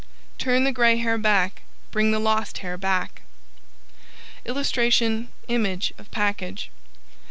[0.39, 3.21] Turn the Gray Hair Back Bring the Lost Hair Back
[4.45, 6.71] [Illustration: Image of package.